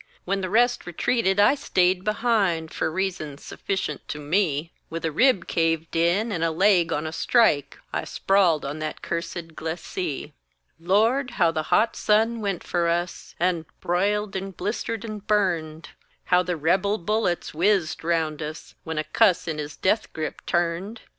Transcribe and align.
When 0.25 0.41
the 0.41 0.49
rest 0.49 0.87
retreated 0.87 1.39
I 1.39 1.53
stayed 1.53 2.03
behind, 2.03 2.73
Fur 2.73 2.89
reasons 2.89 3.45
sufficient 3.45 4.07
to 4.07 4.17
me, 4.17 4.71
With 4.89 5.05
a 5.05 5.11
rib 5.11 5.47
caved 5.47 5.95
in, 5.95 6.31
and 6.31 6.43
a 6.43 6.49
leg 6.49 6.91
on 6.91 7.05
a 7.05 7.11
strike, 7.13 7.77
I 7.93 8.05
sprawled 8.05 8.65
on 8.65 8.79
that 8.79 9.03
cursed 9.03 9.49
glacee. 9.53 10.33
Lord! 10.79 11.29
how 11.37 11.51
the 11.51 11.61
hot 11.69 11.95
sun 11.95 12.41
went 12.41 12.63
for 12.63 12.89
us, 12.89 13.35
And 13.39 13.65
br'iled 13.79 14.35
and 14.35 14.57
blistered 14.57 15.05
and 15.05 15.27
burned! 15.27 15.89
How 16.23 16.41
the 16.41 16.57
Rebel 16.57 16.97
bullets 16.97 17.53
whizzed 17.53 18.03
round 18.03 18.41
us 18.41 18.73
When 18.83 18.97
a 18.97 19.03
cuss 19.03 19.47
in 19.47 19.59
his 19.59 19.75
death 19.77 20.11
grip 20.13 20.43
turned! 20.47 21.01